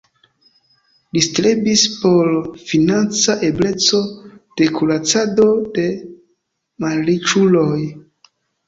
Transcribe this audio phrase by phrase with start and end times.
[1.17, 2.31] Li strebis por
[2.71, 4.03] financa ebleco
[4.57, 5.89] de kuracado de
[6.85, 7.81] malriĉuloj.